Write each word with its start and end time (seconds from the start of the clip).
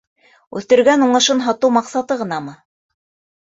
Үҫтергән 0.59 1.05
уңышын 1.07 1.43
һатыу 1.49 1.71
маҡсаты 1.77 2.19
ғынамы? 2.23 2.57